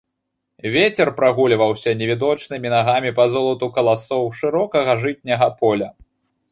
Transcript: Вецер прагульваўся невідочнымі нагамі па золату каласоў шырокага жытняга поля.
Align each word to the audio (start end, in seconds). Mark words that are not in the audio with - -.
Вецер 0.75 1.11
прагульваўся 1.19 1.93
невідочнымі 2.01 2.73
нагамі 2.77 3.15
па 3.21 3.29
золату 3.35 3.73
каласоў 3.77 4.23
шырокага 4.41 4.99
жытняга 5.07 5.47
поля. 5.63 5.89